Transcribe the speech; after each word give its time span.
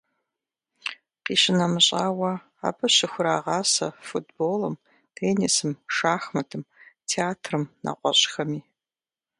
Къищынэмыщӏауэ, 1.23 2.31
абы 2.67 2.85
щыхурагъасэ 2.95 3.87
футболым, 4.07 4.75
теннисым, 5.15 5.71
шахматым, 5.95 6.63
театрым 7.09 7.63
нэгъуэщӏхэми. 7.83 8.61